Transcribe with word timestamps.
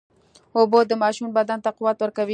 اوبه 0.57 0.79
د 0.89 0.93
ماشوم 1.03 1.29
بدن 1.37 1.59
ته 1.63 1.69
قوت 1.77 1.97
ورکوي. 2.01 2.29